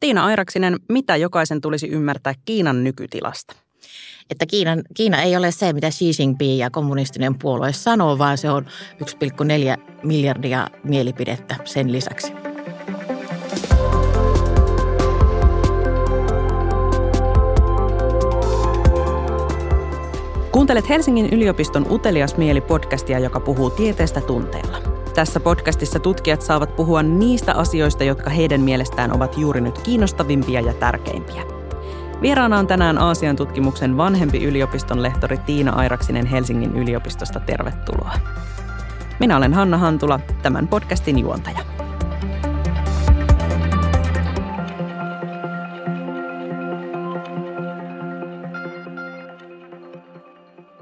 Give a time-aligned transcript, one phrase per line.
[0.00, 3.56] Tiina Airaksinen, mitä jokaisen tulisi ymmärtää Kiinan nykytilasta?
[4.30, 8.50] Että Kiinan, Kiina ei ole se, mitä Xi Jinping ja kommunistinen puolue sanoo, vaan se
[8.50, 12.32] on 1,4 miljardia mielipidettä sen lisäksi.
[20.52, 24.99] Kuuntelet Helsingin yliopiston Utelias mieli podcastia, joka puhuu tieteestä tunteella.
[25.20, 30.74] Tässä podcastissa tutkijat saavat puhua niistä asioista, jotka heidän mielestään ovat juuri nyt kiinnostavimpia ja
[30.74, 31.42] tärkeimpiä.
[32.22, 37.40] Vieraana on tänään Aasian tutkimuksen vanhempi yliopiston lehtori Tiina Airaksinen Helsingin yliopistosta.
[37.40, 38.12] Tervetuloa.
[39.18, 41.79] Minä olen Hanna Hantula, tämän podcastin juontaja.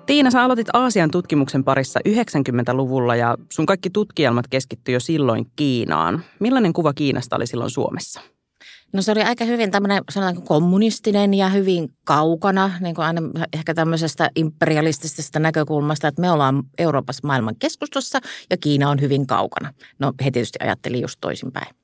[0.09, 6.25] Tiina, sä aloitit Aasian tutkimuksen parissa 90-luvulla ja sun kaikki tutkielmat keskittyi jo silloin Kiinaan.
[6.41, 8.21] Millainen kuva Kiinasta oli silloin Suomessa?
[8.93, 13.20] No se oli aika hyvin tämmöinen sanotaanko kommunistinen ja hyvin kaukana, niin kuin aina
[13.53, 18.19] ehkä tämmöisestä imperialistisesta näkökulmasta, että me ollaan Euroopassa maailman keskustossa
[18.50, 19.72] ja Kiina on hyvin kaukana.
[19.98, 21.75] No he tietysti ajatteli just toisinpäin.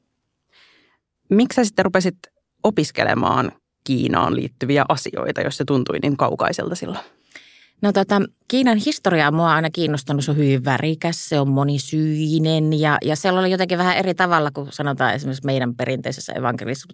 [1.30, 2.18] Miksi sä sitten rupesit
[2.62, 3.52] opiskelemaan
[3.84, 7.04] Kiinaan liittyviä asioita, jos se tuntui niin kaukaiselta silloin?
[7.82, 12.80] No tota, Kiinan historia mua on aina kiinnostanut, se on hyvin värikäs, se on monisyinen
[12.80, 16.84] ja, ja se oli jotenkin vähän eri tavalla kuin sanotaan esimerkiksi meidän perinteisessä evankelis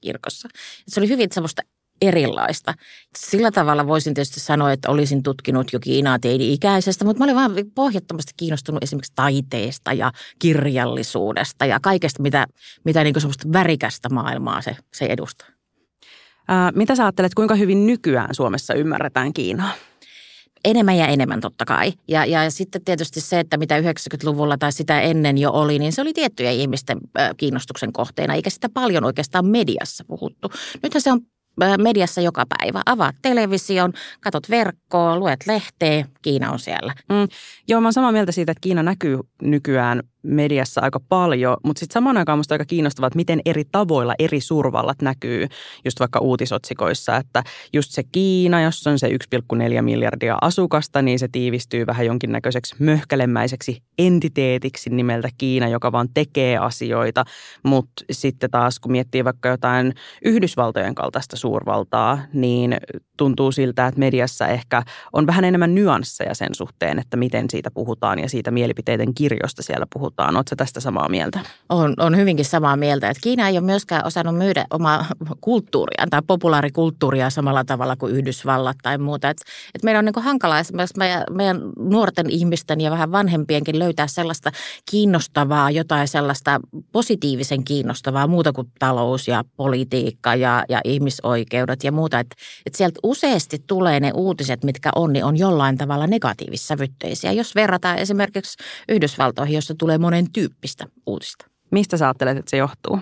[0.00, 0.48] kirkossa.
[0.88, 1.62] Se oli hyvin semmoista
[2.02, 2.74] erilaista.
[3.18, 7.52] Sillä tavalla voisin tietysti sanoa, että olisin tutkinut jo Kiinaa teini-ikäisestä, mutta mä olin vaan
[7.74, 12.46] pohjattomasti kiinnostunut esimerkiksi taiteesta ja kirjallisuudesta ja kaikesta, mitä,
[12.84, 15.48] mitä niin semmoista värikästä maailmaa se, se edustaa.
[16.48, 19.72] Ää, mitä sä ajattelet, kuinka hyvin nykyään Suomessa ymmärretään Kiinaa?
[20.64, 21.92] Enemmän ja enemmän totta kai.
[22.08, 26.02] Ja, ja sitten tietysti se, että mitä 90-luvulla tai sitä ennen jo oli, niin se
[26.02, 26.98] oli tiettyjä ihmisten
[27.36, 30.50] kiinnostuksen kohteena, eikä sitä paljon oikeastaan mediassa puhuttu.
[30.82, 31.20] Nythän se on
[31.78, 32.82] mediassa joka päivä.
[32.86, 36.94] Avaat television, katot verkkoa, luet lehteä, Kiina on siellä.
[37.08, 37.28] Mm,
[37.68, 41.94] joo, mä oon samaa mieltä siitä, että Kiina näkyy nykyään mediassa aika paljon, mutta sitten
[41.94, 45.46] samaan aikaan musta aika kiinnostavaa, että miten eri tavoilla eri survallat näkyy
[45.84, 51.28] just vaikka uutisotsikoissa, että just se Kiina, jossa on se 1,4 miljardia asukasta, niin se
[51.32, 57.24] tiivistyy vähän jonkinnäköiseksi möhkälemäiseksi entiteetiksi nimeltä Kiina, joka vaan tekee asioita,
[57.62, 59.94] mutta sitten taas kun miettii vaikka jotain
[60.24, 62.76] Yhdysvaltojen kaltaista suurvaltaa, niin
[63.16, 64.82] tuntuu siltä, että mediassa ehkä
[65.12, 69.86] on vähän enemmän nyansseja sen suhteen, että miten siitä puhutaan ja siitä mielipiteiden kirjosta siellä
[69.92, 70.36] puhutaan.
[70.36, 71.40] Oletko tästä samaa mieltä?
[71.68, 73.10] On, on hyvinkin samaa mieltä.
[73.10, 75.06] Että Kiina ei ole myöskään osannut myydä omaa
[75.40, 79.30] kulttuuria tai populaarikulttuuria samalla tavalla kuin Yhdysvallat tai muuta.
[79.30, 79.44] Että
[79.74, 84.50] et meidän on niin hankalaa esimerkiksi meidän, meidän nuorten ihmisten ja vähän vanhempienkin löytää sellaista
[84.90, 86.60] kiinnostavaa, jotain sellaista
[86.92, 91.33] positiivisen kiinnostavaa muuta kuin talous ja politiikka ja, ja ihmisoikeudet
[91.82, 92.20] ja muuta.
[92.20, 92.36] Että
[92.66, 97.32] et sieltä useasti tulee ne uutiset, mitkä on, niin on jollain tavalla negatiivissävytteisiä.
[97.32, 98.58] Jos verrataan esimerkiksi
[98.88, 101.46] Yhdysvaltoihin, jossa tulee monen tyyppistä uutista.
[101.70, 102.98] Mistä sä ajattelet, että se johtuu?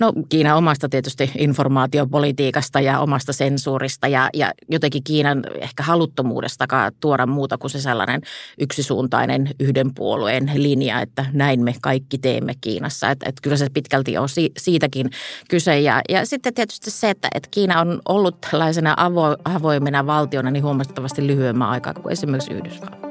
[0.00, 6.66] No Kiina omasta tietysti informaatiopolitiikasta ja omasta sensuurista ja, ja jotenkin Kiinan ehkä haluttomuudesta
[7.00, 8.20] tuoda muuta kuin se sellainen
[8.58, 13.10] yksisuuntainen yhden puolueen linja, että näin me kaikki teemme Kiinassa.
[13.10, 15.10] Että et kyllä se pitkälti on si, siitäkin
[15.48, 15.80] kyse.
[15.80, 20.64] Ja, ja sitten tietysti se, että et Kiina on ollut tällaisena avo, avoimena valtiona niin
[20.64, 23.09] huomattavasti lyhyemmän aikaa kuin esimerkiksi Yhdysvallat.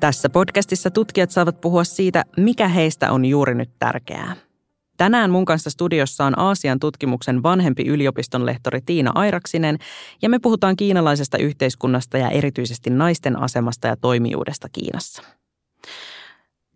[0.00, 4.36] Tässä podcastissa tutkijat saavat puhua siitä, mikä heistä on juuri nyt tärkeää.
[4.96, 9.78] Tänään mun kanssa studiossa on Aasian tutkimuksen vanhempi yliopiston lehtori Tiina Airaksinen
[10.22, 15.22] ja me puhutaan kiinalaisesta yhteiskunnasta ja erityisesti naisten asemasta ja toimijuudesta Kiinassa.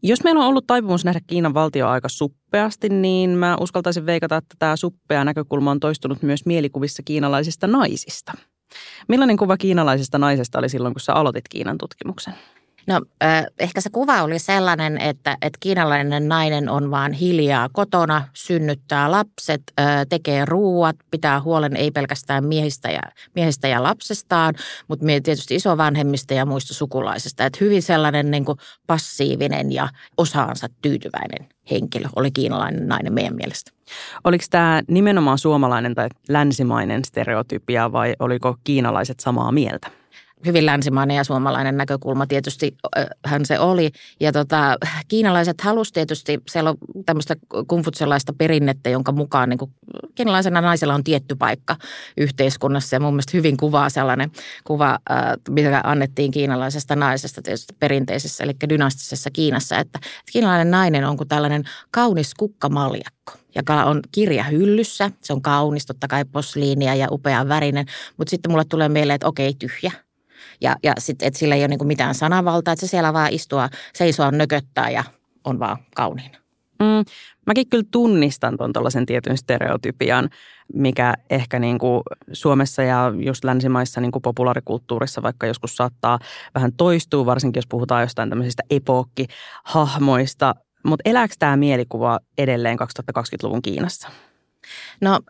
[0.02, 4.56] Jos meillä on ollut taipumus nähdä Kiinan valtio aika suppeasti, niin mä uskaltaisin veikata, että
[4.58, 8.32] tämä suppea näkökulma on toistunut myös mielikuvissa kiinalaisista naisista.
[9.08, 12.34] Millainen kuva kiinalaisesta naisesta oli silloin, kun sä aloitit Kiinan tutkimuksen?
[12.86, 13.00] No
[13.58, 19.62] ehkä se kuva oli sellainen, että, että kiinalainen nainen on vaan hiljaa kotona, synnyttää lapset,
[20.08, 23.00] tekee ruuat, pitää huolen ei pelkästään miehistä ja,
[23.34, 24.54] miehistä ja lapsestaan,
[24.88, 27.44] mutta tietysti isovanhemmista ja muista sukulaisista.
[27.44, 33.70] Että hyvin sellainen niin kuin passiivinen ja osaansa tyytyväinen henkilö oli kiinalainen nainen meidän mielestä.
[34.24, 39.99] Oliko tämä nimenomaan suomalainen tai länsimainen stereotypia vai oliko kiinalaiset samaa mieltä?
[40.46, 42.76] Hyvin länsimainen ja suomalainen näkökulma tietysti
[43.24, 43.90] hän se oli.
[44.20, 44.76] Ja tota,
[45.08, 46.76] kiinalaiset halusivat tietysti, siellä on
[47.06, 47.36] tämmöistä
[47.68, 49.70] kumfutselaista perinnettä, jonka mukaan niin kuin,
[50.14, 51.76] kiinalaisena naisella on tietty paikka
[52.16, 52.96] yhteiskunnassa.
[52.96, 54.30] Ja mun mielestä hyvin kuvaa sellainen
[54.64, 54.98] kuva,
[55.48, 61.28] mitä annettiin kiinalaisesta naisesta tietysti perinteisessä, eli dynastisessa Kiinassa, että, että kiinalainen nainen on kuin
[61.28, 65.10] tällainen kaunis kukkamaljakko joka on kirja hyllyssä.
[65.22, 67.86] Se on kaunis, totta kai posliinia ja upea värinen,
[68.16, 69.92] mutta sitten mulle tulee mieleen, että okei, tyhjä.
[70.60, 73.68] Ja, ja sitten, että sillä ei ole niin mitään sanavaltaa, että se siellä vaan istua,
[73.94, 75.04] seisoa, nököttää ja
[75.44, 76.38] on vaan kauniina.
[76.80, 77.04] Mm,
[77.46, 80.28] mäkin kyllä tunnistan tuon tuollaisen tietyn stereotypian,
[80.74, 82.02] mikä ehkä niin kuin
[82.32, 86.18] Suomessa ja just länsimaissa niin kuin populaarikulttuurissa vaikka joskus saattaa
[86.54, 90.54] vähän toistua, varsinkin jos puhutaan jostain tämmöisistä epokkihahmoista.
[90.84, 94.08] Mutta elääkö tämä mielikuva edelleen 2020-luvun Kiinassa?
[95.00, 95.20] No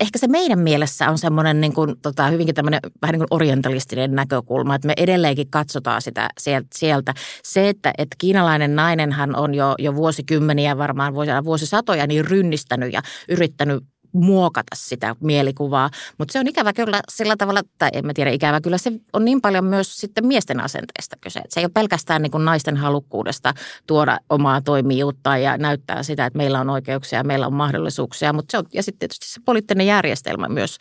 [0.00, 4.14] ehkä se meidän mielessä on semmoinen niin kuin, tota, hyvinkin tämmöinen vähän niin kuin orientalistinen
[4.14, 6.28] näkökulma, että me edelleenkin katsotaan sitä
[6.74, 7.14] sieltä.
[7.42, 11.14] Se, että, että kiinalainen nainenhan on jo, jo vuosikymmeniä, varmaan
[11.44, 15.90] vuosisatoja, niin rynnistänyt ja yrittänyt muokata sitä mielikuvaa.
[16.18, 19.24] Mutta se on ikävä kyllä sillä tavalla, tai en mä tiedä ikävä kyllä, se on
[19.24, 21.38] niin paljon myös sitten miesten asenteesta kyse.
[21.38, 23.54] Et se ei ole pelkästään niin kuin naisten halukkuudesta
[23.86, 28.32] tuoda omaa toimijuutta ja näyttää sitä, että meillä on oikeuksia ja meillä on mahdollisuuksia.
[28.32, 30.78] Mutta se on, ja sitten tietysti se poliittinen järjestelmä myös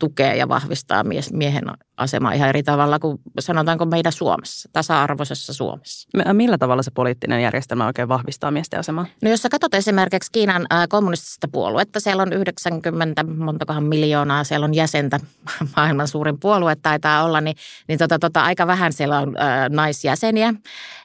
[0.00, 1.64] tukee ja vahvistaa mies, miehen
[1.96, 6.08] asemaa ihan eri tavalla kuin sanotaanko meidän Suomessa, tasa-arvoisessa Suomessa.
[6.32, 9.06] Millä tavalla se poliittinen järjestelmä oikein vahvistaa miesten asemaa?
[9.22, 14.74] No jos sä katsot esimerkiksi Kiinan kommunistista puoluetta, siellä on 90 montakohan miljoonaa, siellä on
[14.74, 15.20] jäsentä,
[15.76, 17.56] maailman suurin puolue taitaa olla, niin,
[17.88, 20.54] niin tota, tota, aika vähän siellä on ä, naisjäseniä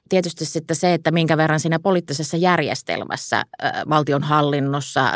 [0.10, 3.44] tietysti sitten se, että minkä verran siinä poliittisessa järjestelmässä,
[3.90, 5.12] valtion hallinnossa,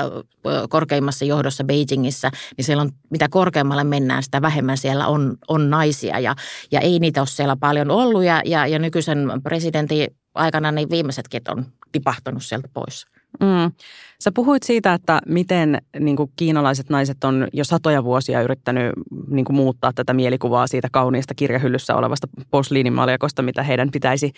[0.69, 6.19] korkeimmassa johdossa Beijingissä, niin siellä on, mitä korkeammalle mennään, sitä vähemmän siellä on, on naisia
[6.19, 6.35] ja,
[6.71, 11.41] ja ei niitä ole siellä paljon ollut ja, ja, ja nykyisen presidentin aikana niin viimeisetkin
[11.47, 13.05] on tipahtanut sieltä pois.
[13.39, 13.71] Mm.
[14.19, 18.93] Sä puhuit siitä, että miten niin kuin kiinalaiset naiset on jo satoja vuosia yrittänyt
[19.27, 24.31] niin kuin muuttaa tätä mielikuvaa siitä kauniista kirjahyllyssä olevasta posliinimaljakosta, mitä heidän pitäisi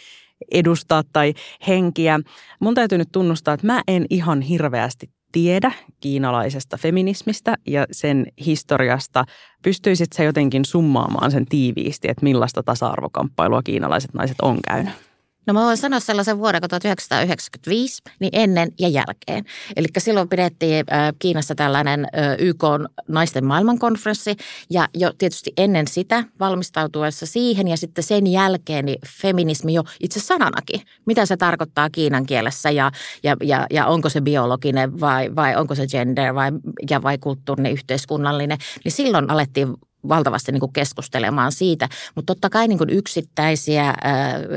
[0.52, 1.34] edustaa tai
[1.68, 2.20] henkiä.
[2.60, 9.26] Mun täytyy nyt tunnustaa, että mä en ihan hirveästi tiedä kiinalaisesta feminismistä ja sen historiasta.
[9.62, 15.11] Pystyisit sä jotenkin summaamaan sen tiiviisti, että millaista tasa-arvokamppailua kiinalaiset naiset on käynyt?
[15.48, 19.46] No mä voin sanoa sellaisen vuoden 1995, niin ennen ja jälkeen.
[19.76, 20.86] Eli silloin pidettiin
[21.20, 22.08] Kiinassa tällainen
[22.40, 22.64] YK
[23.08, 24.36] naisten maailmankonferenssi
[24.70, 30.20] ja jo tietysti ennen sitä valmistautuessa siihen ja sitten sen jälkeen niin feminismi jo itse
[30.20, 30.82] sananakin.
[31.06, 32.92] Mitä se tarkoittaa kiinan kielessä ja,
[33.24, 36.52] ja, ja, ja onko se biologinen vai, vai onko se gender vai,
[36.90, 38.58] ja vai kulttuurinen, yhteiskunnallinen.
[38.84, 39.68] Niin silloin alettiin
[40.10, 41.90] valtavasti niin kuin keskustelemaan siitä.
[42.16, 43.94] Mutta totta kai niin kuin yksittäisiä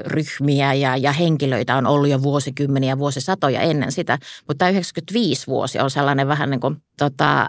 [0.07, 4.19] ryhmiä ja, ja henkilöitä on ollut jo vuosikymmeniä, vuosisatoja ennen sitä.
[4.49, 7.47] Mutta tämä 95 vuosi on sellainen vähän niin kuin tota,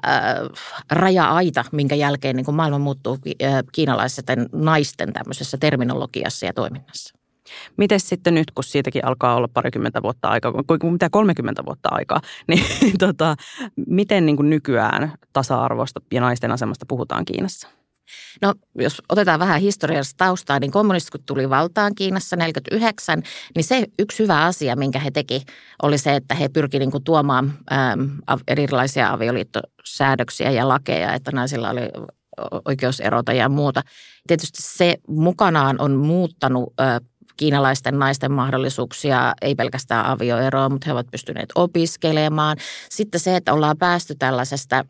[0.91, 3.17] raja-aita, minkä jälkeen niin kuin maailma muuttuu
[3.71, 7.15] kiinalaisten naisten tämmöisessä terminologiassa ja toiminnassa.
[7.77, 10.53] Miten sitten nyt, kun siitäkin alkaa olla parikymmentä vuotta aikaa,
[10.91, 13.35] mitä 30 vuotta aikaa, niin tota,
[13.87, 17.67] miten niin kuin nykyään tasa-arvosta ja naisten asemasta puhutaan Kiinassa?
[18.41, 23.23] No jos otetaan vähän historiallista taustaa, niin kommunistit kun tuli valtaan Kiinassa 49,
[23.55, 25.41] niin se yksi hyvä asia, minkä he teki,
[25.83, 28.09] oli se, että he pyrkivät niin tuomaan äm,
[28.47, 31.81] erilaisia avioliittosäädöksiä ja lakeja, että naisilla oli
[32.65, 33.81] oikeus erota ja muuta.
[34.27, 36.99] Tietysti se mukanaan on muuttanut äh,
[37.37, 42.57] kiinalaisten naisten mahdollisuuksia, ei pelkästään avioeroa, mutta he ovat pystyneet opiskelemaan.
[42.89, 44.85] Sitten se, että ollaan päästy tällaisesta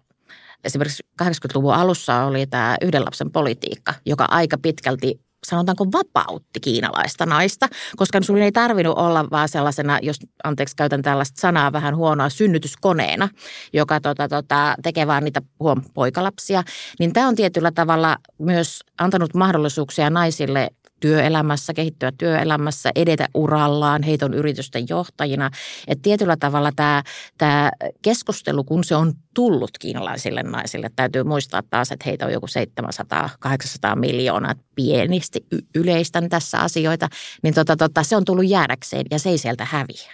[0.63, 7.67] esimerkiksi 80-luvun alussa oli tämä yhden lapsen politiikka, joka aika pitkälti sanotaanko vapautti kiinalaista naista,
[7.95, 13.29] koska sun ei tarvinnut olla vaan sellaisena, jos anteeksi käytän tällaista sanaa vähän huonoa, synnytyskoneena,
[13.73, 16.63] joka tota, tota, tekee vaan niitä huom poikalapsia.
[16.99, 20.69] Niin tämä on tietyllä tavalla myös antanut mahdollisuuksia naisille
[21.05, 25.51] työelämässä, kehittyä työelämässä, edetä urallaan, heitä on yritysten johtajina.
[25.87, 27.03] Että tietyllä tavalla tämä,
[27.37, 27.71] tämä
[28.01, 32.47] keskustelu, kun se on tullut kiinalaisille naisille, täytyy muistaa taas, että heitä on joku
[32.81, 35.45] 700-800 miljoonaa, pienisti
[35.75, 37.07] yleistän tässä asioita,
[37.43, 40.11] niin tota, tota, se on tullut jäädäkseen ja se ei sieltä häviä.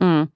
[0.00, 0.28] Mm.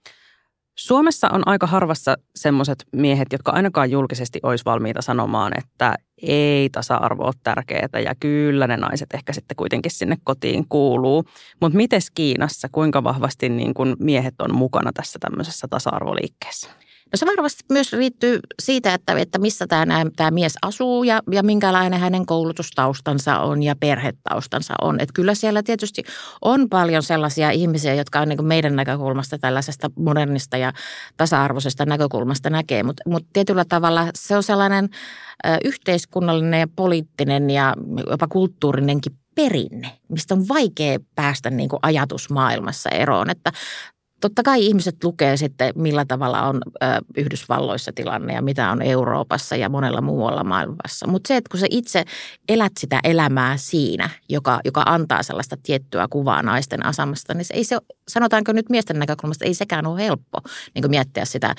[0.77, 7.25] Suomessa on aika harvassa semmoiset miehet, jotka ainakaan julkisesti olisi valmiita sanomaan, että ei tasa-arvo
[7.25, 11.25] ole tärkeää ja kyllä ne naiset ehkä sitten kuitenkin sinne kotiin kuuluu.
[11.61, 16.71] Mutta mites Kiinassa, kuinka vahvasti niin kun miehet on mukana tässä tämmöisessä tasa-arvoliikkeessä?
[17.17, 21.43] No se varmasti myös riittyy siitä, että, että missä tämä, tämä mies asuu ja, ja
[21.43, 25.01] minkälainen hänen koulutustaustansa on ja perhetaustansa on.
[25.01, 26.03] Että kyllä siellä tietysti
[26.43, 30.73] on paljon sellaisia ihmisiä, jotka on niin meidän näkökulmasta tällaisesta modernista ja
[31.17, 34.89] tasa-arvoisesta näkökulmasta näkee, mutta, mutta tietyllä tavalla se on sellainen
[35.65, 37.75] yhteiskunnallinen ja poliittinen ja
[38.11, 43.31] jopa kulttuurinenkin perinne, mistä on vaikea päästä niin kuin ajatusmaailmassa eroon.
[43.31, 43.53] Että
[44.29, 49.57] totta kai ihmiset lukee sitten, millä tavalla on ö, Yhdysvalloissa tilanne ja mitä on Euroopassa
[49.57, 51.07] ja monella muualla maailmassa.
[51.07, 52.05] Mutta se, että kun sä itse
[52.49, 57.65] elät sitä elämää siinä, joka, joka antaa sellaista tiettyä kuvaa naisten asemasta, niin se ei
[57.65, 57.79] se,
[58.09, 60.39] sanotaanko nyt miesten näkökulmasta, ei sekään ole helppo
[60.75, 61.55] niin miettiä sitä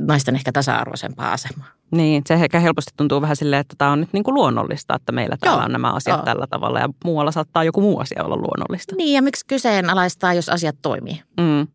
[0.00, 1.68] naisten ehkä tasa-arvoisempaa asemaa.
[1.90, 5.12] Niin, se ehkä helposti tuntuu vähän silleen, että tämä on nyt niin kuin luonnollista, että
[5.12, 5.64] meillä täällä Joo.
[5.64, 6.24] on nämä asiat Joo.
[6.24, 8.96] tällä tavalla ja muualla saattaa joku muu asia olla luonnollista.
[8.96, 11.22] Niin ja miksi kyseenalaistaa, jos asiat toimii?
[11.40, 11.66] Mm.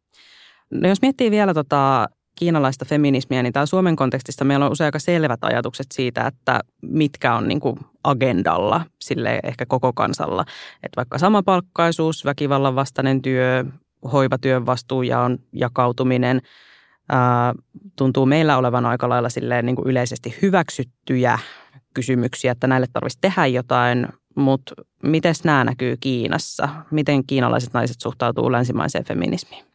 [0.74, 5.00] No jos miettii vielä tota kiinalaista feminismiä, niin täällä Suomen kontekstista meillä on usein aika
[5.00, 10.46] selvät ajatukset siitä, että mitkä on niin kuin agendalla sille ehkä koko kansalla.
[10.84, 13.66] Että vaikka samapalkkaisuus, väkivallan vastainen työ,
[14.12, 16.42] hoivatyön vastuujaon jakautuminen–
[17.10, 17.54] ää,
[17.96, 21.40] tuntuu meillä olevan aika lailla silleen niin kuin yleisesti hyväksyttyjä
[21.94, 26.70] kysymyksiä, että näille tarvitsisi tehdä jotain, mutta miten nämä näkyy Kiinassa?
[26.92, 29.73] Miten kiinalaiset naiset suhtautuu länsimaiseen feminismiin?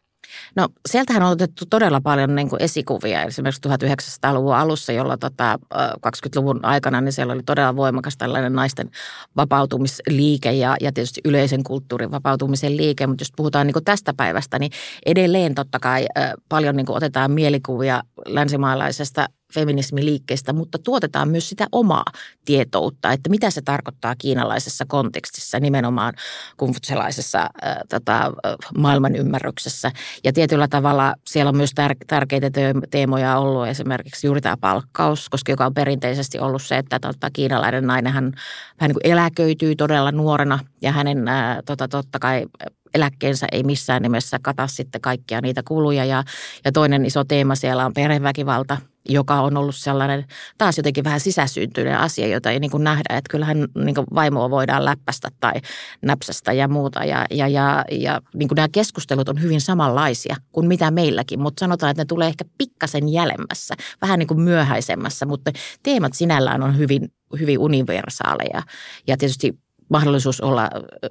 [0.55, 3.23] No sieltähän on otettu todella paljon niin kuin esikuvia.
[3.23, 5.59] Esimerkiksi 1900-luvun alussa, jolla tota,
[6.07, 8.89] 20-luvun aikana, niin siellä oli todella voimakas tällainen naisten
[9.37, 13.07] vapautumisliike ja, ja tietysti yleisen kulttuurin vapautumisen liike.
[13.07, 14.71] Mutta jos puhutaan niin kuin tästä päivästä, niin
[15.05, 16.05] edelleen totta kai
[16.49, 22.05] paljon niin kuin otetaan mielikuvia länsimaalaisesta feminismiliikkeestä, mutta tuotetaan myös sitä omaa
[22.45, 26.13] tietoutta, että mitä se tarkoittaa kiinalaisessa kontekstissa, nimenomaan
[26.57, 28.33] kumfutselaisessa äh, tota,
[28.77, 29.91] maailman ymmärryksessä.
[30.23, 32.47] Ja tietyllä tavalla siellä on myös tär- tärkeitä
[32.91, 37.87] teemoja ollut esimerkiksi juuri tämä palkkaus, koska joka on perinteisesti ollut se, että tota, kiinalainen
[37.87, 38.33] nainen hän,
[38.77, 42.45] hän niin eläköityy todella nuorena ja hänen äh, tota, totta kai
[42.93, 46.05] eläkkeensä ei missään nimessä kata sitten kaikkia niitä kuluja.
[46.05, 46.23] Ja,
[46.65, 48.77] ja toinen iso teema siellä on perheväkivalta,
[49.09, 50.25] joka on ollut sellainen
[50.57, 54.49] taas jotenkin vähän sisäsyntyinen asia, jota ei niin kuin nähdä, että kyllähän niin kuin vaimoa
[54.49, 55.53] voidaan läppästä tai
[56.01, 57.05] näpsästä ja muuta.
[57.05, 61.59] Ja, ja, ja, ja niin kuin nämä keskustelut on hyvin samanlaisia kuin mitä meilläkin, mutta
[61.59, 65.51] sanotaan, että ne tulee ehkä pikkasen jälemmässä, vähän niin kuin myöhäisemmässä, mutta
[65.83, 68.61] teemat sinällään on hyvin, hyvin universaaleja.
[69.07, 69.59] Ja tietysti
[69.89, 70.69] mahdollisuus olla,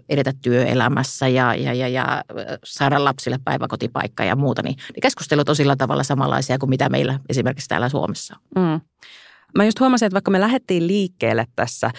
[0.09, 2.25] edetä työelämässä ja, ja, ja, ja
[2.65, 7.69] saada lapsille päiväkotipaikka ja muuta, niin keskustelut on sillä tavalla samanlaisia kuin mitä meillä esimerkiksi
[7.69, 8.37] täällä Suomessa.
[8.57, 8.81] Mm.
[9.57, 11.91] Mä just huomasin, että vaikka me lähdettiin liikkeelle tässä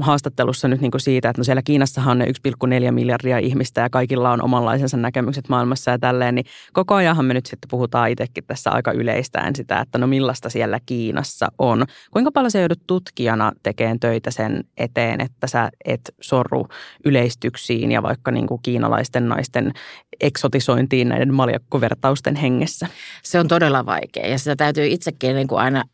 [0.00, 3.90] haastattelussa nyt niin kuin siitä, että no siellä Kiinassahan on ne 1,4 miljardia ihmistä ja
[3.90, 8.44] kaikilla on omanlaisensa näkemykset maailmassa ja tälleen, niin koko ajanhan me nyt sitten puhutaan itsekin
[8.46, 11.84] tässä aika yleistäen sitä, että no millaista siellä Kiinassa on.
[12.10, 16.68] Kuinka paljon sä joudut tutkijana tekemään töitä sen eteen, että sä et sorru
[17.04, 19.72] yleistyksiin ja vaikka niin kuin kiinalaisten naisten
[20.20, 22.86] eksotisointiin näiden maljakkovertausten hengessä?
[23.22, 25.84] Se on todella vaikea ja sitä täytyy itsekin niin kuin aina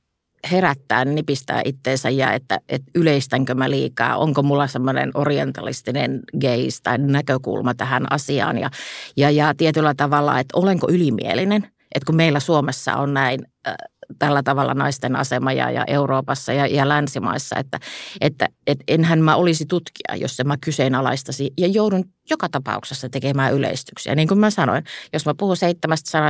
[0.51, 6.99] herättää, nipistää itteensä ja että, että yleistänkö mä liikaa, onko mulla semmoinen orientalistinen gaze tai
[6.99, 8.59] näkökulma tähän asiaan?
[8.59, 8.71] Ja,
[9.17, 11.63] ja, ja tietyllä tavalla, että olenko ylimielinen,
[11.95, 13.75] että kun meillä Suomessa on näin äh,
[14.19, 17.81] tällä tavalla naisten asema ja, ja Euroopassa ja, ja länsimaissa, että,
[18.21, 24.14] että et enhän mä olisi tutkija, jos mä kyseenalaistasi ja joudun joka tapauksessa tekemään yleistyksiä.
[24.14, 26.28] Niin kuin mä sanoin, jos mä puhun 700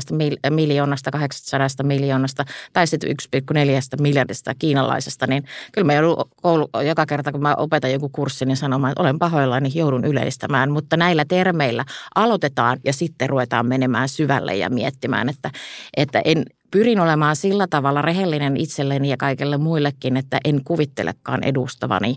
[0.50, 3.56] miljoonasta, 800 miljoonasta tai sitten 1,4
[4.00, 8.56] miljardista kiinalaisesta, niin kyllä mä joudun koulu, joka kerta, kun mä opetan joku kurssi, niin
[8.56, 10.70] sanomaan, että olen pahoillani, niin joudun yleistämään.
[10.70, 11.84] Mutta näillä termeillä
[12.14, 15.50] aloitetaan ja sitten ruvetaan menemään syvälle ja miettimään, että,
[15.96, 22.16] että en, pyrin olemaan sillä tavalla rehellinen itselleni ja kaikille muillekin, että en kuvittelekaan edustavani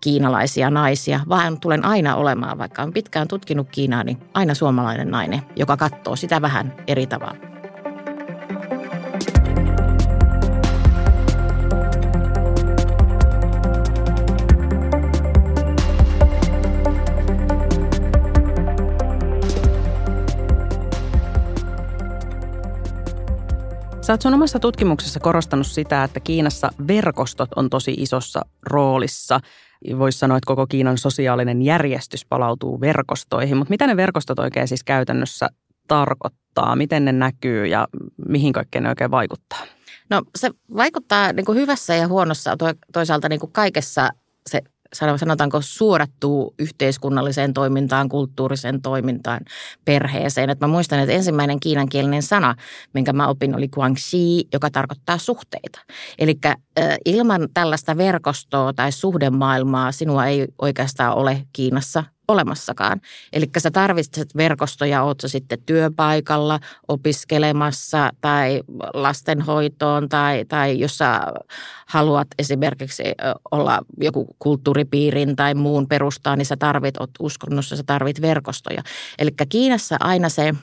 [0.00, 5.42] kiinalaisia naisia, vaan tulen aina olemaan, vaikka on pitkään tutkinut Kiinaa, niin aina suomalainen nainen,
[5.56, 7.55] joka katsoo sitä vähän eri tavalla.
[24.06, 29.40] Sä oot sun omassa tutkimuksessa korostanut sitä, että Kiinassa verkostot on tosi isossa roolissa.
[29.98, 34.84] Voisi sanoa, että koko Kiinan sosiaalinen järjestys palautuu verkostoihin, mutta mitä ne verkostot oikein siis
[34.84, 35.48] käytännössä
[35.88, 36.76] tarkoittaa?
[36.76, 37.88] Miten ne näkyy ja
[38.28, 39.60] mihin kaikkeen ne oikein vaikuttaa?
[40.10, 42.56] No se vaikuttaa niin kuin hyvässä ja huonossa
[42.92, 44.08] toisaalta niin kuin kaikessa
[44.46, 44.60] se
[44.92, 49.40] sanotaanko suodattuu yhteiskunnalliseen toimintaan, kulttuuriseen toimintaan,
[49.84, 50.50] perheeseen.
[50.50, 52.54] Et mä muistan, että ensimmäinen kiinankielinen sana,
[52.92, 55.80] minkä mä opin, oli guangxi, joka tarkoittaa suhteita.
[56.18, 56.38] Eli
[57.04, 63.00] ilman tällaista verkostoa tai suhdemaailmaa sinua ei oikeastaan ole Kiinassa olemassakaan.
[63.32, 68.62] Eli sä tarvitset verkostoja, oot sä sitten työpaikalla, opiskelemassa tai
[68.94, 71.20] lastenhoitoon tai, tai jos sä
[71.86, 73.02] haluat esimerkiksi
[73.50, 78.82] olla joku kulttuuripiirin tai muun perustaa, niin sä tarvit, oot uskonnossa, sä tarvit verkostoja.
[79.18, 80.54] Eli Kiinassa aina se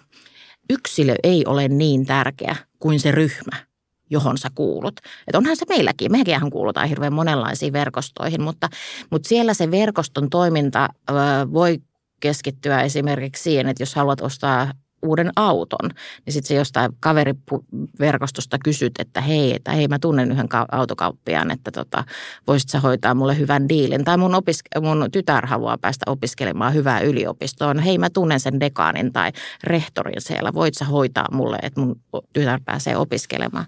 [0.69, 3.72] yksilö ei ole niin tärkeä kuin se ryhmä
[4.13, 4.99] johon sä kuulut.
[5.27, 8.69] Et onhan se meilläkin, mekin kuulutaan hirveän monenlaisiin verkostoihin, mutta,
[9.09, 10.89] mutta siellä se verkoston toiminta
[11.53, 11.79] voi
[12.19, 14.71] keskittyä esimerkiksi siihen, että jos haluat ostaa
[15.03, 15.89] uuden auton,
[16.25, 21.71] niin sitten se jostain kaveriverkostosta kysyt, että hei, että hei mä tunnen yhden autokauppiaan, että
[21.71, 22.03] tota,
[22.47, 24.03] voisit sä hoitaa mulle hyvän diilin.
[24.03, 27.79] Tai mun, opiske- mun tytär haluaa päästä opiskelemaan hyvää yliopistoon.
[27.79, 29.31] Hei mä tunnen sen dekaanin tai
[29.63, 31.95] rehtorin siellä, voit sä hoitaa mulle, että mun
[32.33, 33.65] tytär pääsee opiskelemaan.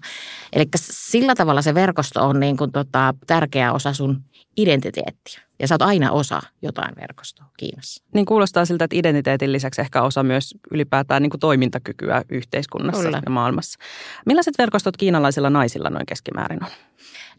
[0.56, 4.22] Eli sillä tavalla se verkosto on niin kuin tota, tärkeä osa sun
[4.56, 5.40] identiteettiä.
[5.58, 8.04] Ja sä oot aina osa jotain verkostoa Kiinassa.
[8.14, 13.22] Niin kuulostaa siltä, että identiteetin lisäksi ehkä osa myös ylipäätään niin kuin toimintakykyä yhteiskunnassa Kyllä.
[13.24, 13.78] ja maailmassa.
[14.26, 16.70] Millaiset verkostot kiinalaisilla naisilla noin keskimäärin on?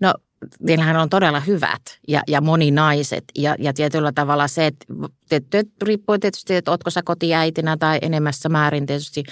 [0.01, 0.13] No
[0.59, 4.85] niillähän on todella hyvät ja, ja moninaiset ja, ja tietyllä tavalla se, että
[5.29, 9.23] tietty, riippuu tietysti, että ootko sä kotiäitinä tai enemmässä määrin tietysti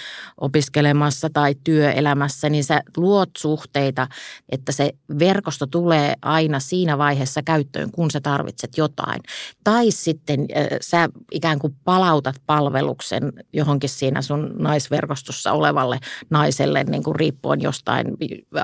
[0.42, 4.08] opiskelemassa tai työelämässä, niin sä luot suhteita,
[4.50, 9.22] että se verkosto tulee aina siinä vaiheessa käyttöön, kun sä tarvitset jotain.
[9.64, 17.04] Tai sitten äh, sä ikään kuin palautat palveluksen johonkin siinä sun naisverkostossa olevalle naiselle, niin
[17.04, 18.08] kuin riippuen jostain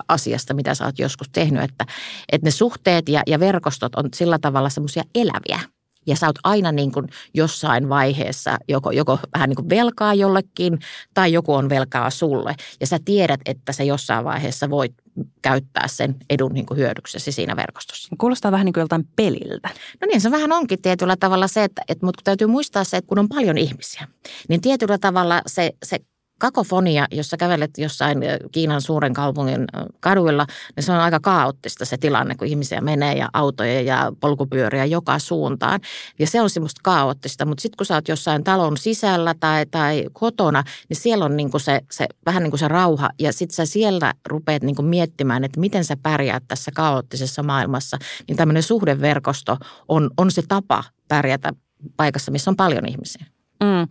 [0.07, 1.85] asiasta, mitä sä oot joskus tehnyt, että,
[2.31, 5.59] että ne suhteet ja, ja verkostot on sillä tavalla semmoisia eläviä.
[6.07, 10.79] Ja sä oot aina niin kuin jossain vaiheessa joko, joko vähän niin kuin velkaa jollekin
[11.13, 12.55] tai joku on velkaa sulle.
[12.79, 14.93] Ja sä tiedät, että sä jossain vaiheessa voit
[15.41, 18.15] käyttää sen edun niin kuin hyödyksesi siinä verkostossa.
[18.17, 19.69] Kuulostaa vähän niin kuin joltain peliltä.
[20.01, 23.09] No niin, se vähän onkin tietyllä tavalla se, että, että mutta täytyy muistaa se, että
[23.09, 24.07] kun on paljon ihmisiä,
[24.49, 25.99] niin tietyllä tavalla se, se
[26.41, 28.17] kakofonia, jos sä kävelet jossain
[28.51, 29.65] Kiinan suuren kaupungin
[29.99, 30.45] kaduilla,
[30.75, 35.19] niin se on aika kaoottista se tilanne, kun ihmisiä menee ja autoja ja polkupyöriä joka
[35.19, 35.79] suuntaan.
[36.19, 40.05] Ja se on semmoista kaoottista, mutta sitten kun sä oot jossain talon sisällä tai, tai
[40.13, 43.65] kotona, niin siellä on niinku se, se, vähän niin kuin se rauha ja sitten sä
[43.65, 47.97] siellä rupeat niinku miettimään, että miten sä pärjäät tässä kaoottisessa maailmassa.
[48.27, 51.53] Niin tämmöinen suhdeverkosto on, on se tapa pärjätä
[51.97, 53.25] paikassa, missä on paljon ihmisiä.
[53.63, 53.87] Mm.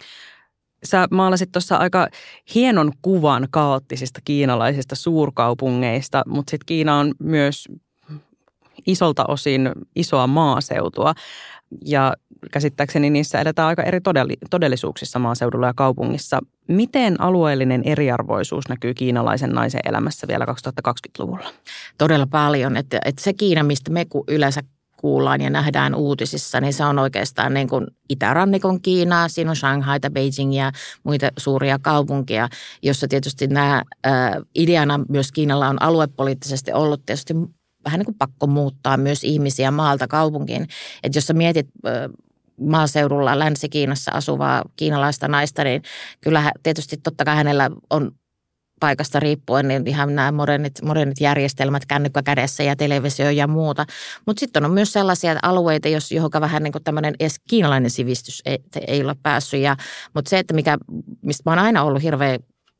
[0.84, 2.08] Sä maalasit tuossa aika
[2.54, 7.68] hienon kuvan kaoottisista kiinalaisista suurkaupungeista, mutta sitten Kiina on myös
[8.86, 11.14] isolta osin isoa maaseutua.
[11.86, 12.14] Ja
[12.52, 14.00] käsittääkseni niissä eletään aika eri
[14.50, 16.40] todellisuuksissa maaseudulla ja kaupungissa.
[16.68, 21.50] Miten alueellinen eriarvoisuus näkyy kiinalaisen naisen elämässä vielä 2020-luvulla?
[21.98, 22.76] Todella paljon.
[22.76, 24.60] Että, että se Kiina, mistä me yleensä
[25.00, 29.28] kuullaan ja nähdään uutisissa, niin se on oikeastaan niin kuin itärannikon Kiinaa.
[29.28, 30.10] Siinä on Shanghaita,
[30.52, 30.72] ja
[31.04, 32.48] muita suuria kaupunkia,
[32.82, 34.12] jossa tietysti nämä äh,
[34.54, 37.34] ideana myös Kiinalla on aluepoliittisesti ollut tietysti
[37.84, 40.66] vähän niin kuin pakko muuttaa myös ihmisiä maalta kaupunkiin.
[41.02, 41.66] Että jos sä mietit
[42.60, 45.82] maaseudulla Länsi-Kiinassa asuvaa kiinalaista naista, niin
[46.20, 48.12] kyllä tietysti totta kai hänellä on
[48.80, 53.86] paikasta riippuen, niin ihan nämä modernit, modernit järjestelmät, kännykkä kädessä ja televisio ja muuta.
[54.26, 58.42] Mutta sitten on myös sellaisia alueita, jos, johon vähän niin kuin tämmöinen edes kiinalainen sivistys
[58.46, 59.60] ei, ei ole päässyt.
[60.14, 60.78] Mutta se, että mikä,
[61.22, 62.38] mistä mä oon aina ollut hirveän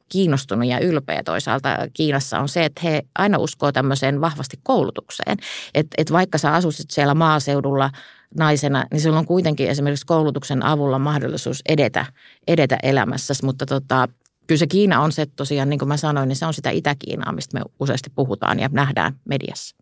[0.09, 5.37] kiinnostunut ja ylpeä toisaalta Kiinassa on se, että he aina uskoo tämmöiseen vahvasti koulutukseen.
[5.75, 7.91] Että et vaikka sä asuisit siellä maaseudulla
[8.39, 12.07] naisena, niin sulla on kuitenkin esimerkiksi koulutuksen avulla mahdollisuus edetä,
[12.47, 13.45] edetä elämässäsi.
[13.45, 14.09] Mutta tota,
[14.51, 17.33] kyllä se Kiina on se tosiaan, niin kuin mä sanoin, niin se on sitä Itä-Kiinaa,
[17.33, 19.77] mistä me useasti puhutaan ja nähdään mediassa.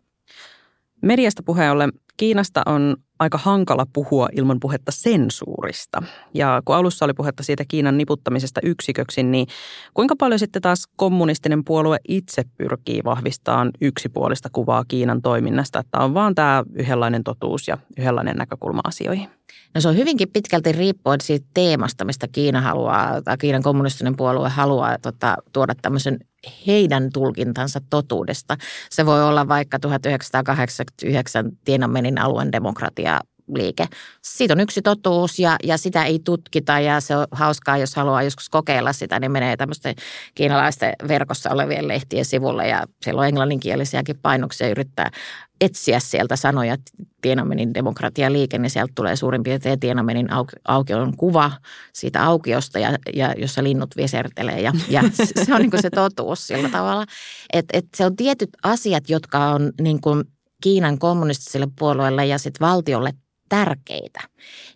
[1.01, 6.03] Mediasta puheen ollen Kiinasta on aika hankala puhua ilman puhetta sensuurista.
[6.33, 9.47] Ja kun alussa oli puhetta siitä Kiinan niputtamisesta yksiköksi, niin
[9.93, 16.13] kuinka paljon sitten taas kommunistinen puolue itse pyrkii vahvistamaan yksipuolista kuvaa Kiinan toiminnasta, että on
[16.13, 19.29] vaan tämä yhdenlainen totuus ja yhdenlainen näkökulma asioihin?
[19.75, 24.49] No se on hyvinkin pitkälti riippuen siitä teemasta, mistä Kiina haluaa, tai Kiinan kommunistinen puolue
[24.49, 26.19] haluaa tota, tuoda tämmöisen
[26.67, 28.57] heidän tulkintansa totuudesta.
[28.89, 33.19] Se voi olla vaikka 1989 Tienanmenin alueen demokratia
[33.55, 33.87] liike.
[34.21, 38.23] Siitä on yksi totuus ja, ja sitä ei tutkita ja se on hauskaa, jos haluaa
[38.23, 39.95] joskus kokeilla sitä, niin menee tämmöisten
[40.35, 45.11] kiinalaisten verkossa olevien lehtien sivulle ja siellä on englanninkielisiäkin painoksia yrittää
[45.61, 46.77] etsiä sieltä sanoja
[47.21, 50.27] Tienamenin demokratialiike, niin sieltä tulee suurin piirtein Tienamenin
[50.67, 51.51] aukion kuva
[51.93, 54.61] siitä aukiosta, ja, ja jossa linnut visertelee.
[54.61, 55.01] Ja, ja
[55.45, 57.05] se on niin se totuus sillä tavalla,
[57.53, 60.23] että et se on tietyt asiat, jotka on niin kuin
[60.63, 63.13] Kiinan kommunistiselle puolueelle ja sitten valtiolle
[63.49, 64.21] tärkeitä,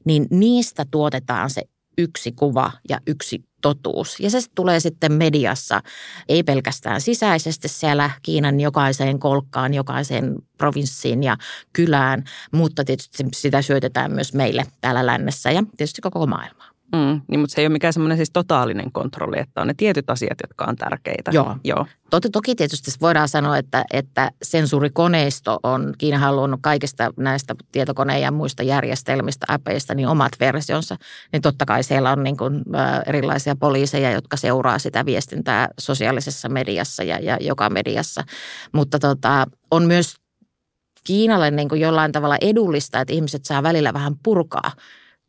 [0.05, 1.61] niin niistä tuotetaan se
[1.97, 4.19] yksi kuva ja yksi totuus.
[4.19, 5.81] Ja se tulee sitten mediassa,
[6.29, 11.37] ei pelkästään sisäisesti siellä Kiinan jokaiseen kolkkaan, jokaiseen provinssiin ja
[11.73, 16.72] kylään, mutta tietysti sitä syötetään myös meille täällä lännessä ja tietysti koko maailmaa.
[16.93, 20.09] Mm, niin, mutta se ei ole mikään semmoinen siis totaalinen kontrolli, että on ne tietyt
[20.09, 21.31] asiat, jotka on tärkeitä.
[21.33, 21.55] Joo.
[21.63, 21.85] Joo.
[22.09, 28.31] Toki, toki tietysti voidaan sanoa, että, että sensuurikoneisto on, Kiina halunnut kaikista näistä tietokoneen ja
[28.31, 30.95] muista järjestelmistä, appeista, niin omat versionsa.
[31.31, 36.49] Niin totta kai siellä on niin kuin, ä, erilaisia poliiseja, jotka seuraa sitä viestintää sosiaalisessa
[36.49, 38.23] mediassa ja, ja joka mediassa.
[38.71, 40.15] Mutta tota, on myös
[41.03, 44.71] Kiinalle niin kuin jollain tavalla edullista, että ihmiset saa välillä vähän purkaa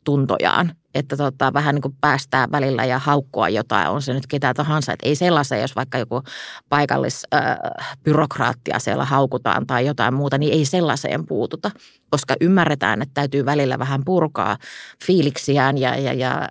[0.05, 4.53] tuntojaan että tota, vähän niin kuin päästää välillä ja haukkua jotain, on se nyt ketä
[4.53, 4.93] tahansa.
[4.93, 6.21] Että ei sellaisen, jos vaikka joku
[6.69, 11.71] paikallisbyrokraattia siellä haukutaan tai jotain muuta, niin ei sellaiseen puututa,
[12.09, 14.57] koska ymmärretään, että täytyy välillä vähän purkaa
[15.05, 16.49] fiiliksiään ja, ja, ja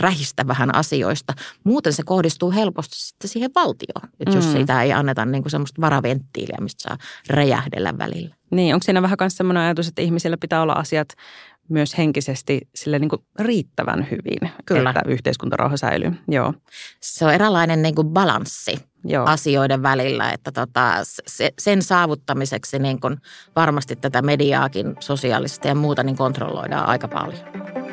[0.00, 1.34] rähistä vähän asioista.
[1.64, 4.52] Muuten se kohdistuu helposti sitten siihen valtioon, että jos mm.
[4.52, 8.34] siitä ei anneta niin kuin semmoista varaventtiiliä, mistä saa räjähdellä välillä.
[8.50, 11.08] Niin, onko siinä vähän myös semmoinen ajatus, että ihmisillä pitää olla asiat
[11.68, 14.90] myös henkisesti sille niin kuin riittävän hyvin, Kyllä.
[14.90, 16.12] että yhteiskuntarauha säilyy.
[16.28, 16.54] Joo.
[17.00, 19.26] Se on eräänlainen niin kuin balanssi Joo.
[19.26, 20.92] asioiden välillä, että tota,
[21.26, 23.16] se, sen saavuttamiseksi niin kuin
[23.56, 27.87] varmasti tätä mediaakin sosiaalista ja muuta niin kontrolloidaan aika paljon.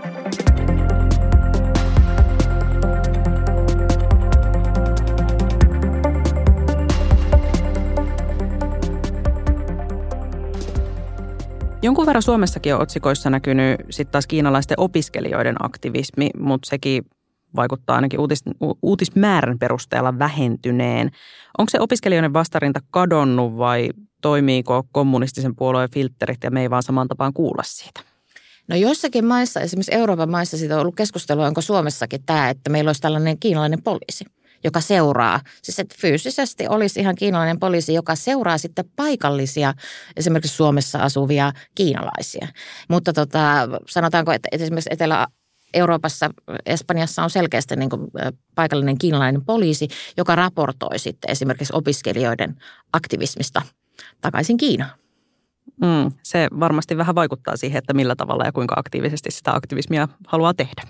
[11.86, 17.06] Jonkun verran Suomessakin on otsikoissa näkynyt sitten taas kiinalaisten opiskelijoiden aktivismi, mutta sekin
[17.56, 18.44] vaikuttaa ainakin uutis,
[18.82, 21.12] uutismäärän perusteella vähentyneen.
[21.58, 23.90] Onko se opiskelijoiden vastarinta kadonnut vai
[24.22, 28.02] toimiiko kommunistisen puolueen filterit ja me ei vaan saman tapaan kuulla siitä?
[28.68, 32.90] No joissakin maissa, esimerkiksi Euroopan maissa, siitä on ollut keskustelua, onko Suomessakin tämä, että meillä
[32.90, 34.26] olisi tällainen kiinalainen poliisi
[34.66, 35.40] joka seuraa.
[35.62, 39.74] Siis että fyysisesti olisi ihan kiinalainen poliisi, joka seuraa sitten paikallisia,
[40.18, 42.48] esimerkiksi Suomessa asuvia kiinalaisia.
[42.90, 43.40] Mutta tota,
[43.90, 45.28] sanotaanko, että esimerkiksi Etelä-
[45.74, 46.30] Euroopassa,
[46.66, 48.02] Espanjassa on selkeästi niin kuin
[48.56, 52.56] paikallinen kiinalainen poliisi, joka raportoi sitten esimerkiksi opiskelijoiden
[52.94, 53.62] aktivismista
[54.22, 54.92] takaisin Kiinaan.
[55.82, 60.54] Mm, se varmasti vähän vaikuttaa siihen, että millä tavalla ja kuinka aktiivisesti sitä aktivismia haluaa
[60.54, 60.82] tehdä.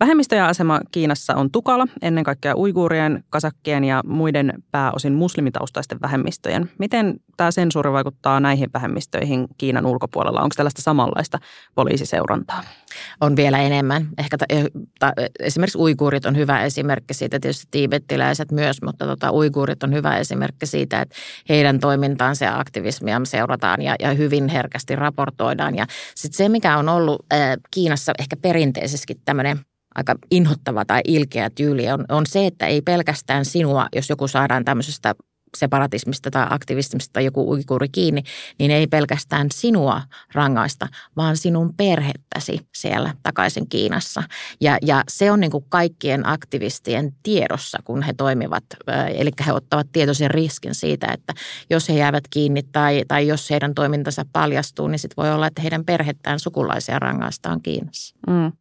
[0.00, 6.70] Vähemmistöjen asema Kiinassa on tukala, ennen kaikkea uiguurien, kasakkien ja muiden pääosin muslimitaustaisten vähemmistöjen.
[6.78, 10.40] Miten tämä sensuuri vaikuttaa näihin vähemmistöihin Kiinan ulkopuolella?
[10.40, 11.38] Onko tällaista samanlaista
[11.74, 12.62] poliisiseurantaa?
[13.20, 14.08] On vielä enemmän.
[14.18, 14.46] Ehkä ta,
[14.98, 20.16] ta, esimerkiksi uiguurit on hyvä esimerkki siitä, tietysti tiibettiläiset myös, mutta tota, uiguurit on hyvä
[20.16, 21.16] esimerkki siitä, että
[21.48, 25.76] heidän toimintaansa ja aktivismia seurataan ja, ja hyvin herkästi raportoidaan.
[25.76, 27.38] Ja sitten se, mikä on ollut äh,
[27.70, 29.60] Kiinassa ehkä perinteisesti tämmöinen–
[29.96, 34.64] aika inhottava tai ilkeä tyyli on, on se, että ei pelkästään sinua, jos joku saadaan
[34.64, 35.14] tämmöisestä
[35.56, 38.22] separatismista tai aktivismista tai joku uikuri kiinni,
[38.58, 40.02] niin ei pelkästään sinua
[40.34, 44.22] rangaista, vaan sinun perhettäsi siellä takaisin Kiinassa.
[44.60, 48.64] Ja, ja se on niin kuin kaikkien aktivistien tiedossa, kun he toimivat,
[49.14, 51.34] eli he ottavat tietoisen riskin siitä, että
[51.70, 55.62] jos he jäävät kiinni tai, tai jos heidän toimintansa paljastuu, niin sitten voi olla, että
[55.62, 58.16] heidän perhettään sukulaisia rangaistaan Kiinassa.
[58.26, 58.52] Mm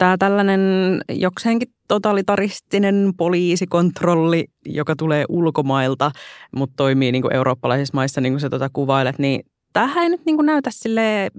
[0.00, 0.60] tämä tällainen
[1.08, 6.10] jokseenkin totalitaristinen poliisikontrolli, joka tulee ulkomailta,
[6.56, 9.40] mutta toimii niin kuin eurooppalaisissa maissa, niin kuin sä tuota kuvailet, niin
[9.72, 11.30] tämähän ei nyt niin kuin näytä sille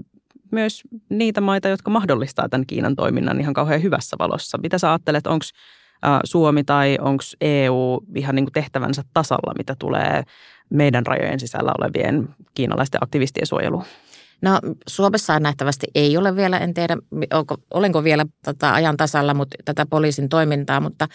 [0.51, 4.57] myös niitä maita, jotka mahdollistaa tämän Kiinan toiminnan ihan kauhean hyvässä valossa.
[4.57, 5.45] Mitä sä ajattelet, onko
[6.23, 10.23] Suomi tai onko EU ihan niin kuin tehtävänsä tasalla, mitä tulee
[10.69, 13.83] meidän rajojen sisällä olevien kiinalaisten aktivistien suojeluun?
[14.41, 16.97] No Suomessa nähtävästi ei ole vielä, en tiedä
[17.33, 21.07] onko, olenko vielä tota, ajan tasalla mutta, tätä poliisin toimintaa, mutta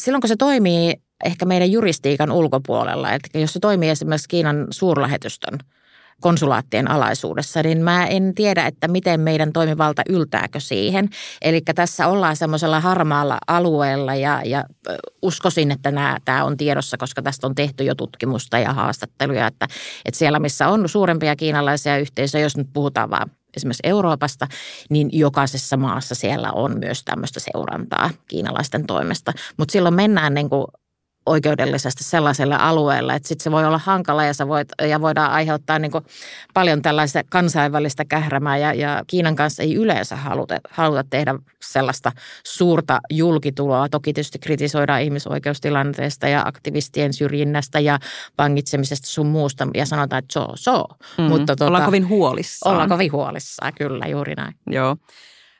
[0.00, 5.58] silloin kun se toimii ehkä meidän juristiikan ulkopuolella, että jos se toimii esimerkiksi Kiinan suurlähetystön–
[6.20, 11.08] konsulaattien alaisuudessa, niin mä en tiedä, että miten meidän toimivalta yltääkö siihen.
[11.42, 14.64] Eli tässä ollaan semmoisella harmaalla alueella ja, ja
[15.22, 15.92] uskoisin, että
[16.24, 19.66] tämä on tiedossa, koska tästä on tehty jo tutkimusta ja haastatteluja, että,
[20.04, 24.46] että siellä missä on suurempia kiinalaisia yhteisöjä, jos nyt puhutaan vaan esimerkiksi Euroopasta,
[24.90, 29.32] niin jokaisessa maassa siellä on myös tämmöistä seurantaa kiinalaisten toimesta.
[29.56, 30.66] Mutta silloin mennään niin kuin
[31.28, 35.78] oikeudellisesti sellaiselle alueelle, että sitten se voi olla hankala ja, sä voit, ja voidaan aiheuttaa
[35.78, 35.92] niin
[36.54, 42.12] paljon tällaista kansainvälistä kährämää ja, ja Kiinan kanssa ei yleensä haluta, haluta tehdä sellaista
[42.44, 43.88] suurta julkituloa.
[43.88, 47.98] Toki tietysti kritisoidaan ihmisoikeustilanteesta ja aktivistien syrjinnästä ja
[48.38, 50.84] vangitsemisesta sun muusta ja sanotaan, että so, so.
[51.18, 52.72] Mm, Mutta tuota, ollaan kovin huolissaan.
[52.72, 54.54] Ollaan kovin huolissaan, kyllä, juuri näin.
[54.66, 54.96] Joo.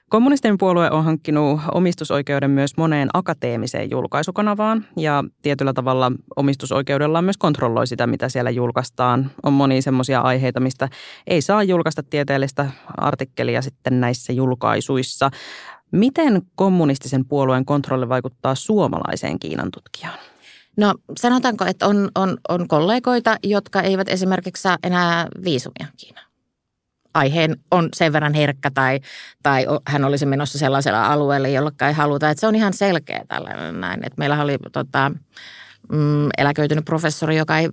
[0.08, 7.86] Kommunistinen puolue on hankkinut omistusoikeuden myös moneen akateemiseen julkaisukanavaan ja tietyllä tavalla omistusoikeudella myös kontrolloi
[7.86, 9.30] sitä, mitä siellä julkaistaan.
[9.42, 10.88] On monia semmoisia aiheita, mistä
[11.26, 15.30] ei saa julkaista tieteellistä artikkelia sitten näissä julkaisuissa.
[15.92, 20.18] Miten kommunistisen puolueen kontrolli vaikuttaa suomalaiseen Kiinan tutkijaan?
[20.76, 26.27] No sanotaanko, että on, on, on kollegoita, jotka eivät esimerkiksi saa enää viisumia Kiinaan
[27.18, 29.00] aiheen on sen verran herkkä tai,
[29.42, 32.30] tai hän olisi menossa sellaisella alueelle, jolle ei haluta.
[32.30, 34.00] Että se on ihan selkeä tällainen näin.
[34.04, 35.12] Että meillä oli tota,
[35.92, 37.70] mm, eläköitynyt professori, joka ei 10-15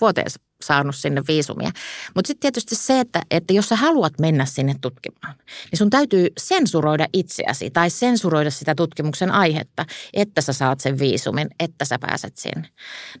[0.00, 0.26] vuoteen
[0.62, 1.70] saanut sinne viisumia.
[2.14, 5.34] Mutta sitten tietysti se, että, että jos sä haluat mennä sinne tutkimaan,
[5.70, 11.48] niin sun täytyy sensuroida itseäsi tai sensuroida sitä tutkimuksen aihetta, että sä saat sen viisumin,
[11.60, 12.68] että sä pääset sinne.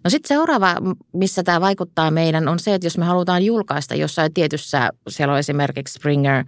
[0.04, 0.74] No sitten seuraava,
[1.12, 5.38] missä tämä vaikuttaa meidän, on se, että jos me halutaan julkaista jossain tietyssä, siellä on
[5.38, 6.44] esimerkiksi Springer,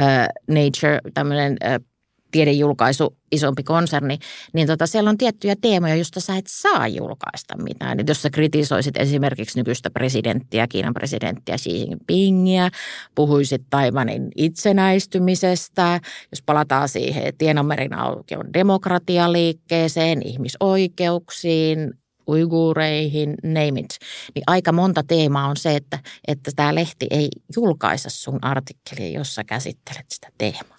[0.00, 0.06] uh,
[0.48, 1.93] Nature, tämmöinen uh,
[2.34, 4.18] tiedejulkaisu, isompi konserni,
[4.52, 8.00] niin tota, siellä on tiettyjä teemoja, joista sä et saa julkaista mitään.
[8.00, 12.70] Et jos sä kritisoisit esimerkiksi nykyistä presidenttiä, Kiinan presidenttiä Xi Jinpingiä,
[13.14, 16.00] puhuisit Taiwanin itsenäistymisestä,
[16.32, 21.92] jos palataan siihen Tienanmerin aukion demokratialiikkeeseen, ihmisoikeuksiin,
[22.28, 23.98] uiguureihin, name it,
[24.34, 29.44] niin aika monta teemaa on se, että, että tämä lehti ei julkaise sun artikkelia, jossa
[29.44, 30.73] käsittelet sitä teemaa.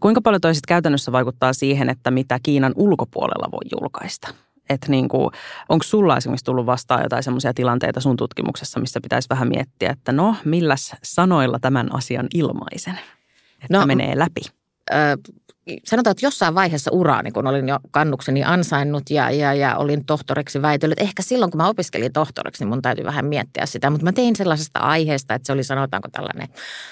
[0.00, 4.28] Kuinka paljon toiset käytännössä vaikuttaa siihen, että mitä Kiinan ulkopuolella voi julkaista?
[4.70, 5.30] Että niin kuin,
[5.68, 10.12] onko sulla esimerkiksi tullut vastaan jotain sellaisia tilanteita sun tutkimuksessa, missä pitäisi vähän miettiä, että
[10.12, 13.00] no, milläs sanoilla tämän asian ilmaisen,
[13.62, 14.40] että no, menee läpi?
[15.84, 20.62] Sanotaan, että jossain vaiheessa uraani, kun olin jo kannukseni ansainnut ja, ja, ja olin tohtoriksi
[20.62, 21.00] väitellyt.
[21.00, 23.90] Ehkä silloin, kun mä opiskelin tohtoriksi, niin mun täytyy vähän miettiä sitä.
[23.90, 26.48] Mutta mä tein sellaisesta aiheesta, että se oli sanotaanko tällainen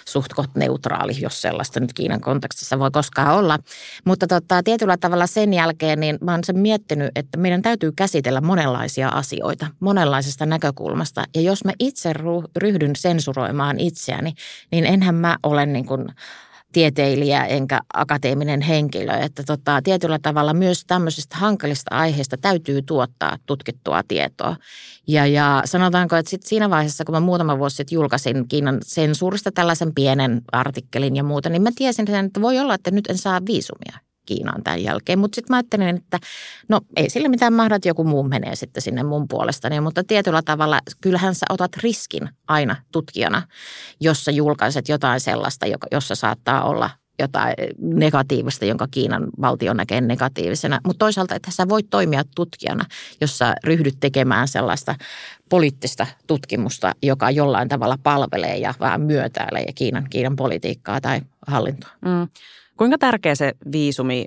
[0.08, 3.58] suht neutraali, jos sellaista nyt Kiinan kontekstissa voi koskaan olla.
[4.04, 8.40] Mutta tota, tietyllä tavalla sen jälkeen niin mä oon sen miettinyt, että meidän täytyy käsitellä
[8.40, 11.24] monenlaisia asioita monenlaisesta näkökulmasta.
[11.34, 12.12] Ja jos mä itse
[12.56, 14.34] ryhdyn sensuroimaan itseäni,
[14.70, 16.08] niin enhän mä ole niin kuin
[16.76, 19.12] tieteilijä enkä akateeminen henkilö.
[19.12, 24.56] Että tota, tietyllä tavalla myös tämmöisistä hankalista aiheista täytyy tuottaa tutkittua tietoa.
[25.06, 29.52] Ja, ja sanotaanko, että sit siinä vaiheessa, kun mä muutama vuosi sitten julkaisin Kiinan sensuurista
[29.52, 33.18] tällaisen pienen artikkelin ja muuta, niin mä tiesin sen, että voi olla, että nyt en
[33.18, 34.05] saa viisumia.
[34.26, 35.18] Kiinaan tämän jälkeen.
[35.18, 36.18] Mutta sitten mä ajattelin, että
[36.68, 39.80] no ei sillä mitään mahda, että joku muu menee sitten sinne mun puolestani.
[39.80, 43.42] Mutta tietyllä tavalla kyllähän sä otat riskin aina tutkijana,
[44.00, 50.80] jossa julkaiset jotain sellaista, jossa saattaa olla jotain negatiivista, jonka Kiinan valtio näkee negatiivisena.
[50.86, 52.84] Mutta toisaalta, että sä voit toimia tutkijana,
[53.20, 54.94] jossa ryhdyt tekemään sellaista
[55.48, 61.90] poliittista tutkimusta, joka jollain tavalla palvelee ja vähän myötäilee Kiinan, Kiinan politiikkaa tai hallintoa.
[62.04, 62.28] Mm.
[62.76, 64.26] Kuinka tärkeä se viisumi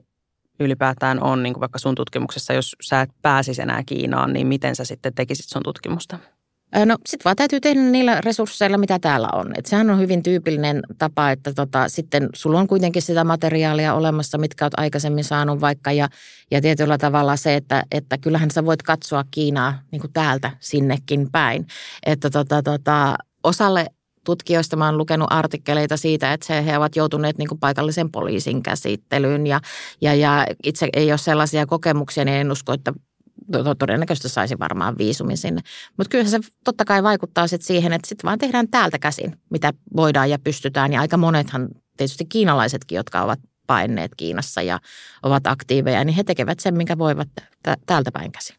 [0.60, 4.76] ylipäätään on, niin kuin vaikka sun tutkimuksessa, jos sä et pääsisi enää Kiinaan, niin miten
[4.76, 6.20] sä sitten tekisit sun tutkimusta?
[6.86, 9.52] No sit vaan täytyy tehdä niillä resursseilla, mitä täällä on.
[9.58, 14.38] Et sehän on hyvin tyypillinen tapa, että tota, sitten sulla on kuitenkin sitä materiaalia olemassa,
[14.38, 15.92] mitkä olet aikaisemmin saanut vaikka.
[15.92, 16.10] Ja,
[16.52, 21.32] ja tietyllä tavalla se, että, että kyllähän sä voit katsoa Kiinaa niin kuin täältä sinnekin
[21.32, 21.68] päin.
[22.06, 23.86] Että tota, tota, osalle
[24.24, 29.48] tutkijoista mä oon lukenut artikkeleita siitä, että he ovat joutuneet niin kuin paikallisen poliisin käsittelyyn
[29.48, 29.62] ja,
[30.02, 32.94] ja, ja itse ei ole sellaisia kokemuksia, niin en usko, että
[33.80, 35.62] todennäköisesti saisi varmaan viisumin sinne.
[35.98, 39.74] Mutta kyllä se totta kai vaikuttaa sit siihen, että sitten vaan tehdään täältä käsin, mitä
[39.96, 40.94] voidaan ja pystytään.
[40.94, 44.80] Ja aika monethan, tietysti kiinalaisetkin, jotka ovat paineet Kiinassa ja
[45.24, 47.28] ovat aktiiveja, niin he tekevät sen, minkä voivat
[47.86, 48.56] täältä päin käsin.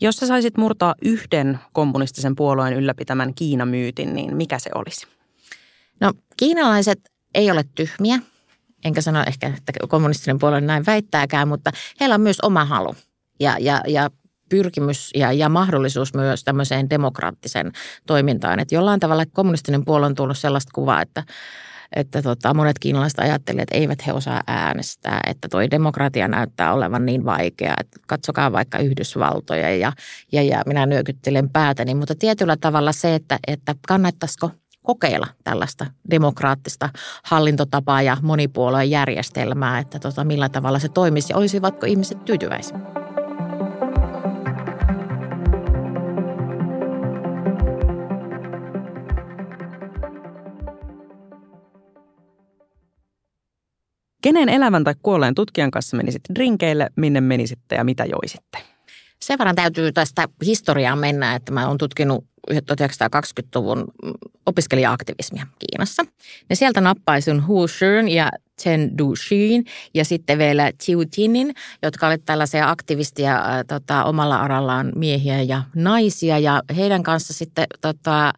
[0.00, 5.06] Jos sä saisit murtaa yhden kommunistisen puolueen ylläpitämän Kiinamyytin, niin mikä se olisi?
[6.00, 6.98] No kiinalaiset
[7.34, 8.18] ei ole tyhmiä,
[8.84, 12.94] enkä sano ehkä, että kommunistinen puolue näin väittääkään, mutta heillä on myös oma halu
[13.40, 14.10] ja, ja, ja
[14.48, 17.72] pyrkimys ja, ja mahdollisuus myös tämmöiseen demokraattiseen
[18.06, 18.60] toimintaan.
[18.60, 21.24] Että jollain tavalla kommunistinen puolue on tullut sellaista kuvaa, että
[21.96, 27.06] että tota, monet kiinalaiset ajattelevat, että eivät he osaa äänestää, että toi demokratia näyttää olevan
[27.06, 29.92] niin vaikea, että katsokaa vaikka Yhdysvaltoja ja,
[30.32, 34.50] ja, ja minä nyökyttelen päätäni, mutta tietyllä tavalla se, että, että kannattaisiko
[34.82, 36.88] kokeilla tällaista demokraattista
[37.24, 43.15] hallintotapaa ja monipuolueen järjestelmää, että tota, millä tavalla se toimisi ja olisivatko ihmiset tyytyväisiä.
[54.26, 58.58] Kenen elävän tai kuolleen tutkijan kanssa menisit drinkeille, minne menisitte ja mitä joisitte?
[59.20, 63.84] Sen verran täytyy tästä historiaa mennä, että mä oon tutkinut 1920-luvun
[64.46, 66.04] opiskelija-aktivismia Kiinassa.
[66.50, 68.30] Ja sieltä nappaisin Hu Shun ja
[68.62, 74.92] Chen Duxin ja sitten vielä Chiu Tinin, jotka olivat tällaisia aktivistia äh, tota, omalla arallaan
[74.94, 76.38] miehiä ja naisia.
[76.38, 78.32] Ja heidän kanssa sitten tota,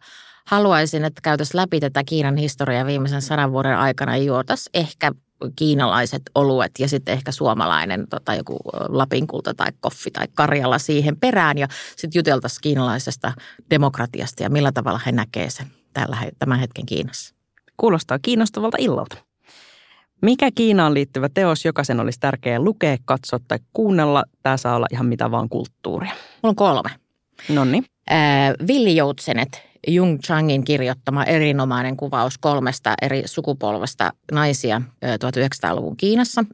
[0.47, 5.11] haluaisin, että käytäisiin läpi tätä Kiinan historiaa viimeisen sadan vuoden aikana ja juotaisiin ehkä
[5.55, 11.57] kiinalaiset oluet ja sitten ehkä suomalainen tota, joku lapinkulta tai koffi tai karjalla siihen perään
[11.57, 13.33] ja sitten juteltaisiin kiinalaisesta
[13.69, 17.35] demokratiasta ja millä tavalla he näkee sen tällä, tämän hetken Kiinassa.
[17.77, 19.17] Kuulostaa kiinnostavalta illalta.
[20.21, 24.23] Mikä Kiinaan liittyvä teos jokaisen olisi tärkeää lukea, katsoa tai kuunnella?
[24.43, 26.11] Tämä saa olla ihan mitä vaan kulttuuria.
[26.11, 26.89] Mulla on kolme.
[27.49, 27.83] Nonni.
[28.11, 28.17] Äh,
[28.67, 36.45] Villijoutsenet Jung Changin kirjoittama erinomainen kuvaus kolmesta eri sukupolvesta naisia 1900-luvun Kiinassa.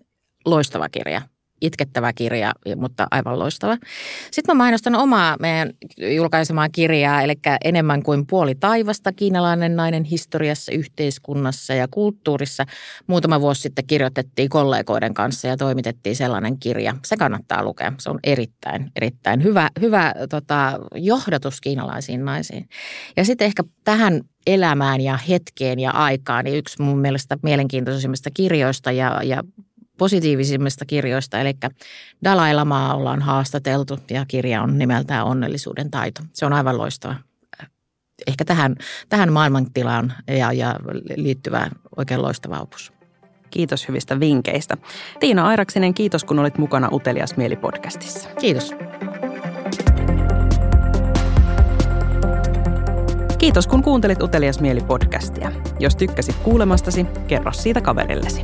[0.45, 1.21] Loistava kirja
[1.61, 3.77] itkettävä kirja, mutta aivan loistava.
[4.31, 5.71] Sitten mä mainostan omaa meidän
[6.15, 12.65] julkaisemaa kirjaa, eli enemmän kuin puoli taivasta, kiinalainen nainen historiassa, yhteiskunnassa ja kulttuurissa.
[13.07, 16.95] Muutama vuosi sitten kirjoitettiin kollegoiden kanssa ja toimitettiin sellainen kirja.
[17.05, 17.93] Se kannattaa lukea.
[17.99, 22.69] Se on erittäin, erittäin hyvä, hyvä tota, johdatus kiinalaisiin naisiin.
[23.17, 28.91] Ja sitten ehkä tähän elämään ja hetkeen ja aikaan, niin yksi mun mielestä mielenkiintoisimmista kirjoista
[28.91, 29.43] ja, ja
[29.97, 31.53] positiivisimmista kirjoista, eli
[32.23, 36.21] Dalai Lamaa ollaan haastateltu ja kirja on nimeltään Onnellisuuden taito.
[36.33, 37.15] Se on aivan loistava.
[38.27, 38.75] Ehkä tähän,
[39.09, 40.75] tähän maailmantilaan ja, ja
[41.15, 42.93] liittyvä oikein loistava opus.
[43.49, 44.77] Kiitos hyvistä vinkkeistä.
[45.19, 48.29] Tiina Airaksinen, kiitos kun olit mukana Utelias Mieli-podcastissa.
[48.39, 48.73] Kiitos.
[53.37, 55.51] Kiitos kun kuuntelit Utelias Mieli-podcastia.
[55.79, 58.41] Jos tykkäsit kuulemastasi, kerro siitä kaverillesi.